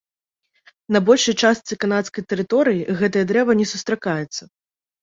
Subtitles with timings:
[0.95, 4.43] На большай частцы канадскай тэрыторый гэтае дрэва не сустракаецца.